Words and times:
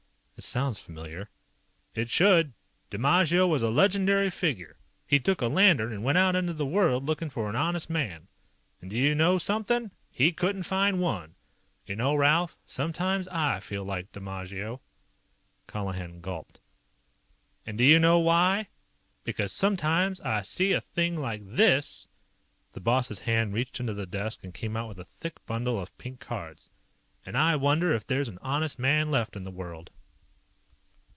"It 0.37 0.43
sounds 0.43 0.79
familiar" 0.79 1.29
"It 2.01 2.09
should. 2.09 2.53
Dimaggio 2.89 3.47
was 3.47 3.61
a 3.61 3.69
legendary 3.69 4.31
figure. 4.31 4.79
He 5.05 5.19
took 5.19 5.39
a 5.39 5.45
lantern 5.45 5.93
and 5.93 6.03
went 6.03 6.17
out 6.17 6.35
into 6.35 6.53
the 6.53 6.65
world 6.65 7.05
looking 7.05 7.29
for 7.29 7.47
an 7.47 7.55
honest 7.55 7.91
man. 7.91 8.27
And 8.81 8.89
do 8.89 8.97
you 8.97 9.13
know 9.13 9.37
something? 9.37 9.91
He 10.09 10.31
couldn't 10.31 10.63
find 10.63 10.99
one. 10.99 11.35
You 11.85 11.95
know, 11.95 12.15
Ralph, 12.15 12.57
sometimes 12.65 13.27
I 13.27 13.59
feel 13.59 13.83
like 13.83 14.11
Dimaggio." 14.13 14.81
Colihan 15.67 16.21
gulped. 16.21 16.59
"And 17.67 17.77
do 17.77 17.83
you 17.83 17.99
know 17.99 18.17
why? 18.17 18.65
Because 19.23 19.51
sometimes 19.51 20.19
I 20.21 20.41
see 20.41 20.71
a 20.73 20.81
thing 20.81 21.17
like 21.17 21.43
this" 21.45 22.07
the 22.73 22.79
boss's 22.81 23.19
hand 23.19 23.53
reached 23.53 23.79
into 23.79 23.93
the 23.93 24.07
desk 24.07 24.43
and 24.43 24.55
came 24.55 24.75
out 24.75 24.87
with 24.87 24.99
a 24.99 25.05
thick 25.05 25.45
bundle 25.45 25.79
of 25.79 25.95
pink 25.99 26.19
cards 26.19 26.71
"and 27.27 27.37
I 27.37 27.57
wonder 27.57 27.93
if 27.93 28.07
there's 28.07 28.27
an 28.29 28.39
honest 28.41 28.79
man 28.79 29.11
left 29.11 29.35
in 29.35 29.43
the 29.43 29.51
world." 29.51 29.91